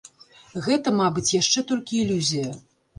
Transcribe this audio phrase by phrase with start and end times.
[0.69, 2.61] Гэта, мабыць, яшчэ толькі ілюзія.